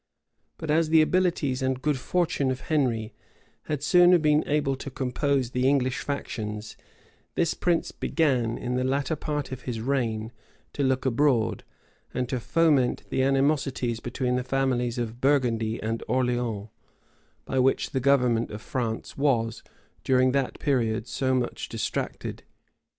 [0.57, 3.13] But as the abilities and good fortune of Henry
[3.65, 6.75] had sooner been able to compose the English factions,
[7.35, 10.31] this prince began, in the latter part of his reign,
[10.73, 11.63] to look abroad,
[12.15, 16.69] and to foment the animosities between the families of Burgundy and Orleans,
[17.45, 19.61] by which the government of France was,
[20.03, 22.41] during that period, so much distracted.